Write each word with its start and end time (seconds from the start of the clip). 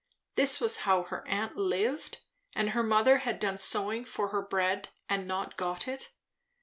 This 0.33 0.59
was 0.59 0.77
how 0.77 1.03
her 1.03 1.23
aunt 1.27 1.57
lived! 1.57 2.21
and 2.55 2.71
her 2.71 2.81
mother 2.81 3.19
had 3.19 3.39
done 3.39 3.59
sewing 3.59 4.03
for 4.03 4.29
her 4.29 4.41
bread, 4.41 4.89
and 5.07 5.27
not 5.27 5.57
got 5.57 5.87
it. 5.87 6.09